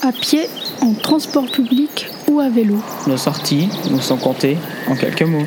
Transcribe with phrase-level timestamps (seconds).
[0.00, 0.42] À pied,
[0.80, 2.76] en transport public ou à vélo.
[3.08, 4.56] Nos sorties nous sont comptées
[4.88, 5.46] en quelques mots.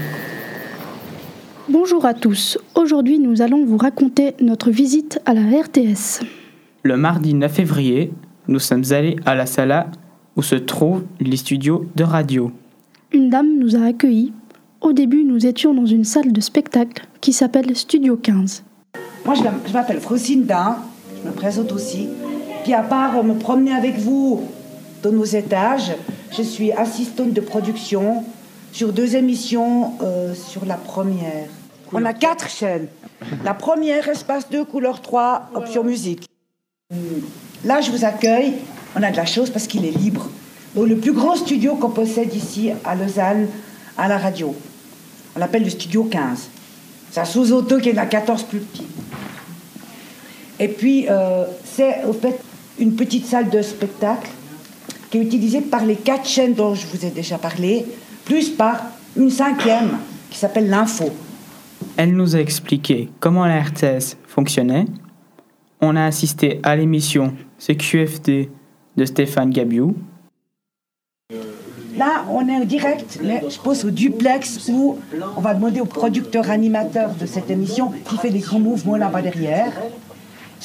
[1.70, 2.58] Bonjour à tous.
[2.76, 6.26] Aujourd'hui, nous allons vous raconter notre visite à la RTS.
[6.84, 8.12] Le mardi 9 février,
[8.50, 9.88] nous sommes allés à la sala
[10.36, 12.52] où se trouvent les studios de radio.
[13.14, 14.34] Une dame nous a accueillis.
[14.82, 18.64] Au début, nous étions dans une salle de spectacle qui s'appelle Studio 15.
[19.26, 20.78] Moi, je m'appelle Frocinda,
[21.24, 22.10] je me présente aussi.
[22.64, 24.48] Puis à part me promener avec vous
[25.02, 25.94] dans nos étages,
[26.32, 28.24] je suis assistante de production
[28.72, 31.48] sur deux émissions euh, sur la première.
[31.92, 32.88] On a quatre chaînes.
[33.44, 36.28] La première, espace 2, couleur 3, option musique.
[37.66, 38.54] Là, je vous accueille.
[38.96, 40.30] On a de la chose parce qu'il est libre.
[40.76, 43.48] Donc, le plus grand studio qu'on possède ici à Lausanne,
[43.98, 44.56] à la radio.
[45.36, 46.50] On l'appelle le studio 15.
[47.12, 48.88] C'est un sous-auto qui est a 14 plus petits.
[50.60, 52.40] Et puis, euh, c'est au fait
[52.80, 54.30] une petite salle de spectacle
[55.10, 57.86] qui est utilisée par les quatre chaînes dont je vous ai déjà parlé,
[58.26, 58.82] plus par
[59.16, 59.98] une cinquième
[60.30, 61.10] qui s'appelle l'info.
[61.98, 64.86] Elle nous a expliqué comment la RTS fonctionnait.
[65.82, 68.50] On a assisté à l'émission CQFD
[68.96, 69.96] de Stéphane Gabiou.
[71.98, 74.98] Là, on est en direct, je pense au duplex où
[75.36, 79.22] on va demander au producteur animateur de cette émission qui fait des grands mouvements là-bas
[79.22, 79.74] derrière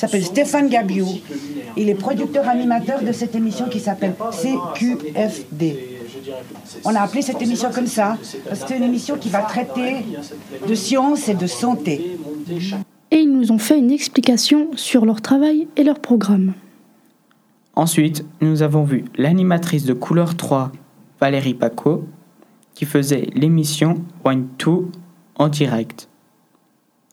[0.00, 1.08] s'appelle Stéphane Gabiou.
[1.76, 5.96] Il est producteur animateur de cette émission qui s'appelle CQFD.
[6.84, 8.16] On a appelé cette émission comme ça,
[8.48, 9.96] parce que c'est une émission qui va traiter
[10.66, 12.18] de science et de santé.
[13.10, 16.54] Et ils nous ont fait une explication sur leur travail et leur programme.
[17.74, 20.72] Ensuite, nous avons vu l'animatrice de couleur 3,
[21.20, 22.04] Valérie Paco,
[22.74, 24.72] qui faisait l'émission One 2
[25.36, 26.08] en direct.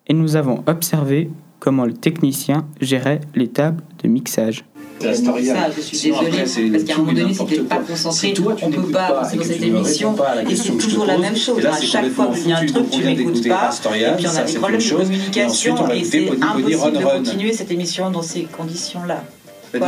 [0.07, 1.29] Et nous avons observé
[1.63, 4.65] comment le technicien gérait les tables de mixage.
[4.99, 8.91] Ça, je suis désolée, parce qu'à un moment donné, si pas concentré, on ne peut
[8.91, 10.15] pas avancer dans cette émission,
[10.49, 11.65] et c'est toujours la même chose.
[11.65, 14.43] À chaque fois qu'il y a un truc, tu m'écoutes pas, et puis on a
[14.43, 19.23] des problèmes de communication, et c'est impossible de continuer cette émission dans ces conditions-là.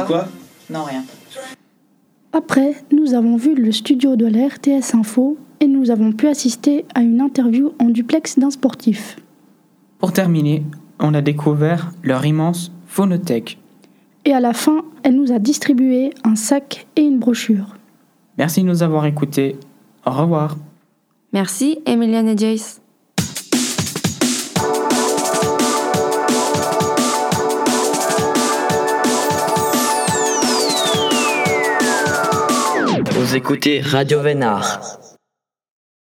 [0.07, 0.29] Quoi
[0.69, 1.03] Non, rien.
[2.31, 6.85] Après, nous avons vu le studio de la RTS Info et nous avons pu assister
[6.95, 9.17] à une interview en duplex d'un sportif.
[9.99, 10.63] Pour terminer,
[10.99, 13.59] on a découvert leur immense phonothèque.
[14.25, 17.75] Et à la fin, elle nous a distribué un sac et une brochure.
[18.37, 19.55] Merci de nous avoir écoutés.
[20.05, 20.57] Au revoir.
[21.31, 22.81] Merci, Emiliane et Jace.
[33.11, 34.99] Vous écoutez Radio Vénard.